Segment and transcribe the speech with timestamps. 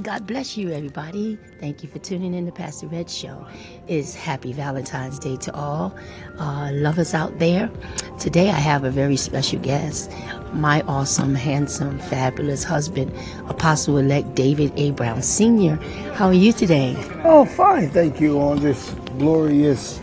[0.00, 1.38] God bless you, everybody.
[1.60, 3.46] Thank you for tuning in to Pastor Red Show.
[3.88, 5.94] It's happy Valentine's Day to all
[6.38, 7.70] uh, lovers out there.
[8.18, 10.10] Today, I have a very special guest,
[10.54, 13.12] my awesome, handsome, fabulous husband,
[13.48, 14.92] Apostle elect David A.
[14.92, 15.76] Brown Sr.
[16.14, 16.96] How are you today?
[17.24, 17.90] Oh, fine.
[17.90, 19.98] Thank you on this glorious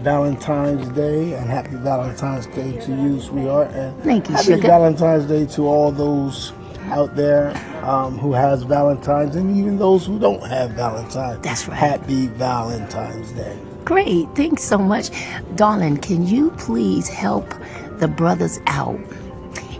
[0.00, 3.70] Valentine's Day and happy Valentine's Day to you, sweetheart.
[3.70, 4.62] And Thank you, happy sugar.
[4.66, 6.52] Valentine's Day to all those
[6.92, 7.50] out there
[7.84, 11.42] um, who has Valentine's and even those who don't have Valentine's.
[11.42, 11.76] That's right.
[11.78, 13.58] Happy Valentine's Day.
[13.84, 14.28] Great.
[14.34, 15.10] Thanks so much.
[15.56, 17.54] Darling, can you please help
[17.98, 19.00] the brothers out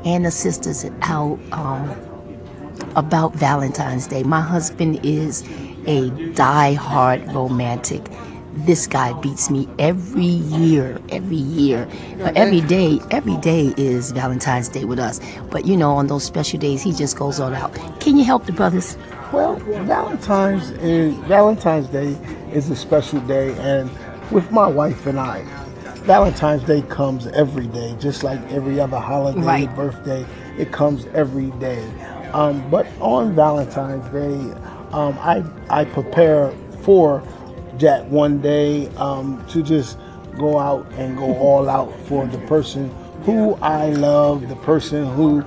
[0.04, 1.90] and the sisters out um,
[2.96, 4.22] about Valentine's Day?
[4.22, 5.44] My husband is
[5.86, 8.02] a die-hard romantic.
[8.66, 11.88] This guy beats me every year, every year.
[12.18, 15.20] But every day, every day is Valentine's Day with us.
[15.50, 17.72] But you know, on those special days, he just goes all out.
[18.00, 18.96] Can you help the brothers?
[19.32, 22.16] Well, Valentine's is Valentine's Day
[22.52, 23.90] is a special day, and
[24.30, 25.42] with my wife and I,
[26.04, 29.76] Valentine's Day comes every day, just like every other holiday, Right.
[29.76, 30.26] birthday.
[30.58, 31.82] It comes every day.
[32.32, 34.58] Um, but on Valentine's Day,
[34.92, 36.50] um, I I prepare
[36.82, 37.22] for
[37.80, 39.98] that one day um, to just
[40.36, 42.90] go out and go all out for the person
[43.22, 45.42] who I love, the person who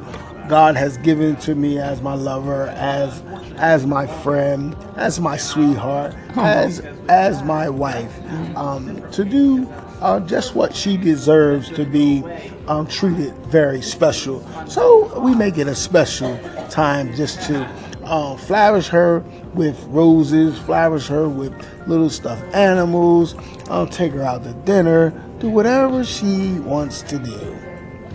[0.48, 3.24] God has given to me as my lover, as
[3.58, 8.14] as my friend, as my sweetheart, as as my wife,
[8.58, 9.68] um, to do
[10.02, 12.24] uh, just what she deserves to be
[12.68, 14.46] um, treated very special.
[14.68, 16.38] So we make it a special
[16.70, 17.70] time just to
[18.04, 19.20] uh, flourish her
[19.54, 21.54] with roses, flourish her with
[21.88, 23.36] little stuffed animals,
[23.70, 27.58] I'll take her out to dinner, do whatever she wants to do.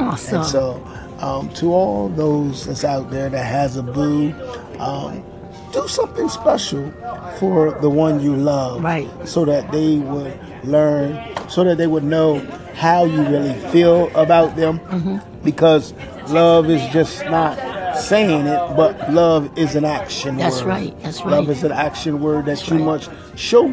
[0.01, 0.37] Awesome.
[0.39, 0.85] And so,
[1.21, 4.35] um, to all those that's out there that has a boo,
[4.79, 5.25] um,
[5.73, 6.91] do something special
[7.39, 9.09] for the one you love, Right.
[9.27, 12.39] So that they would learn, so that they would know
[12.75, 15.43] how you really feel about them, Mm-hmm.
[15.45, 15.93] because
[16.29, 17.59] love is just not
[17.99, 20.69] saying it, but love is an action That's word.
[20.69, 21.31] right, that's right.
[21.33, 22.85] Love is an action word that you right.
[22.85, 23.69] must show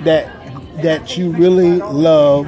[0.00, 0.34] that
[0.82, 2.46] that you really love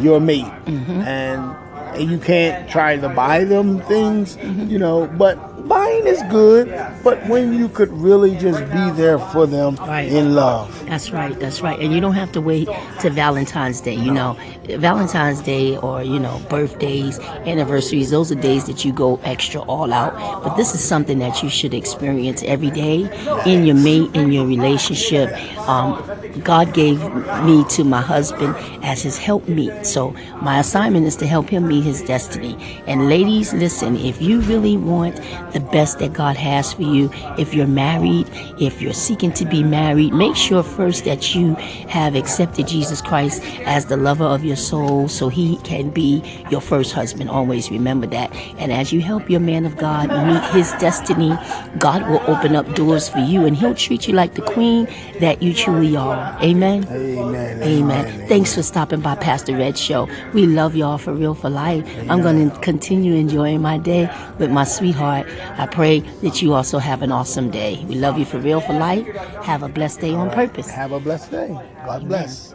[0.00, 1.00] your mate Mm-hmm.
[1.02, 1.56] and
[1.96, 4.68] and you can't try to buy them things Mm-hmm.
[4.70, 5.36] you know but
[5.68, 6.68] buying is good
[7.02, 10.10] but when you could really just be there for them Right.
[10.10, 11.38] in love That's right.
[11.40, 11.78] That's right.
[11.80, 12.68] And you don't have to wait
[13.00, 13.94] to Valentine's Day.
[13.94, 14.36] You know,
[14.68, 17.18] Valentine's Day or you know birthdays,
[17.48, 18.10] anniversaries.
[18.10, 20.12] Those are days that you go extra all out.
[20.44, 23.08] But this is something that you should experience every day
[23.46, 25.32] in your mate, in your relationship.
[25.66, 25.96] Um,
[26.40, 27.02] God gave
[27.44, 29.86] me to my husband as his helpmeet.
[29.86, 30.10] So
[30.40, 32.56] my assignment is to help him meet his destiny.
[32.86, 35.16] And ladies, listen, if you really want
[35.52, 38.28] the best that God has for you, if you're married,
[38.60, 41.54] if you're seeking to be married, make sure first that you
[41.88, 46.60] have accepted Jesus Christ as the lover of your soul so he can be your
[46.60, 47.30] first husband.
[47.30, 48.34] Always remember that.
[48.58, 51.36] And as you help your man of God meet his destiny,
[51.78, 54.86] God will open up doors for you and he'll treat you like the queen
[55.20, 56.21] that you truly are.
[56.42, 56.86] Amen.
[56.90, 58.28] amen Amen.
[58.28, 60.08] Thanks for stopping by Pastor Red Show.
[60.32, 61.86] We love y'all for real for life.
[62.08, 65.26] I'm going to continue enjoying my day with my sweetheart.
[65.58, 67.84] I pray that you also have an awesome day.
[67.88, 69.06] We love you for real for life.
[69.44, 70.70] Have a blessed day on purpose.
[70.70, 71.48] have a blessed day
[71.84, 72.54] god bless